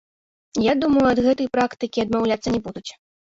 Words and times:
Я 0.63 0.73
думаю, 0.83 1.03
ад 1.09 1.19
гэтай 1.27 1.51
практыкі 1.57 2.03
адмаўляцца 2.07 2.55
не 2.57 2.63
будуць. 2.69 2.87